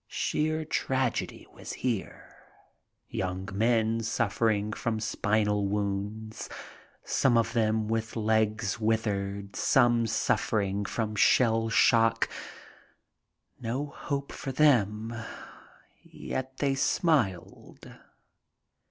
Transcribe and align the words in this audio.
Sheer 0.07 0.65
tragedy 0.65 1.45
was 1.53 1.73
here. 1.73 2.35
Young 3.07 3.47
men 3.53 4.01
suffering 4.01 4.73
from 4.73 4.99
spinal 4.99 5.67
wounds, 5.67 6.49
some 7.03 7.37
of 7.37 7.53
them 7.53 7.87
with 7.87 8.15
legs 8.15 8.79
withered, 8.79 9.55
some 9.55 10.07
suffering 10.07 10.85
from 10.85 11.15
shell 11.15 11.69
shock. 11.69 12.27
No 13.59 13.85
hope 13.85 14.31
for 14.31 14.51
them, 14.51 15.13
yet 16.01 16.57
they 16.57 16.73
smiled. 16.73 17.93